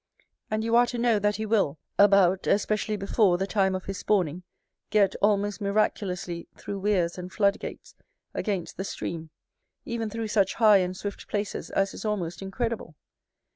And 0.49 0.63
you 0.63 0.75
are 0.75 0.87
to 0.87 0.97
know, 0.97 1.19
that 1.19 1.35
he 1.35 1.45
will, 1.45 1.77
about, 1.99 2.47
especially 2.47 2.97
before, 2.97 3.37
the 3.37 3.45
time 3.45 3.75
of 3.75 3.85
his 3.85 3.99
spawning, 3.99 4.41
get, 4.89 5.15
almost 5.21 5.61
miraculously, 5.61 6.47
through 6.57 6.79
weirs 6.79 7.19
and 7.19 7.31
flood 7.31 7.59
gates, 7.59 7.93
against 8.33 8.77
the 8.77 8.83
stream; 8.83 9.29
even 9.85 10.09
through 10.09 10.29
such 10.29 10.55
high 10.55 10.77
and 10.77 10.97
swift 10.97 11.27
places 11.27 11.69
as 11.69 11.93
is 11.93 12.03
almost 12.03 12.41
incredible. 12.41 12.95